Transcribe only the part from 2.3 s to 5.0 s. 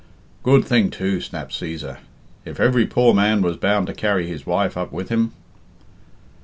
"if every poor man was bound to carry his wife up